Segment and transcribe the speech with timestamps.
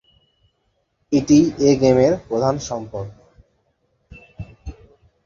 [1.11, 3.05] এটিই এ গেমের প্রধান সম্পদ।